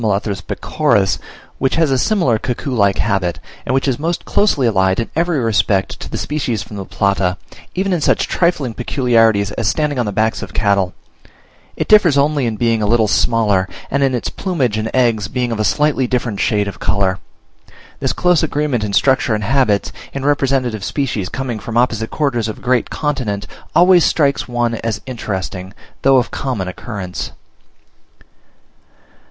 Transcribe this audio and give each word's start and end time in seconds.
pecoris), 0.47 1.19
which 1.59 1.75
has 1.75 1.91
a 1.91 1.97
similar 1.99 2.39
cuckoo 2.39 2.71
like 2.73 2.97
habit, 2.97 3.39
and 3.67 3.75
which 3.75 3.87
is 3.87 3.99
most 3.99 4.25
closely 4.25 4.65
allied 4.65 4.99
in 4.99 5.11
every 5.15 5.37
respect 5.39 5.99
to 5.99 6.09
the 6.09 6.17
species 6.17 6.63
from 6.63 6.75
the 6.75 6.85
Plata, 6.85 7.37
even 7.75 7.93
in 7.93 8.01
such 8.01 8.27
trifling 8.27 8.73
peculiarities 8.73 9.51
as 9.51 9.67
standing 9.67 9.99
on 9.99 10.07
the 10.07 10.11
backs 10.11 10.41
of 10.41 10.55
cattle; 10.55 10.95
it 11.77 11.87
differs 11.87 12.17
only 12.17 12.47
in 12.47 12.55
being 12.55 12.81
a 12.81 12.87
little 12.87 13.07
smaller, 13.07 13.69
and 13.91 14.01
in 14.01 14.15
its 14.15 14.27
plumage 14.31 14.75
and 14.75 14.89
eggs 14.91 15.27
being 15.27 15.51
of 15.51 15.59
a 15.59 15.63
slightly 15.63 16.07
different 16.07 16.39
shade 16.39 16.67
of 16.67 16.79
colour. 16.79 17.19
This 17.99 18.11
close 18.11 18.41
agreement 18.41 18.83
in 18.83 18.93
structure 18.93 19.35
and 19.35 19.43
habits, 19.43 19.91
in 20.13 20.25
representative 20.25 20.83
species 20.83 21.29
coming 21.29 21.59
from 21.59 21.77
opposite 21.77 22.09
quarters 22.09 22.47
of 22.47 22.57
a 22.57 22.61
great 22.61 22.89
continent, 22.89 23.45
always 23.75 24.03
strikes 24.03 24.47
one 24.47 24.73
as 24.73 25.01
interesting, 25.05 25.75
though 26.01 26.17
of 26.17 26.31
common 26.31 26.67
occurrence. 26.67 27.33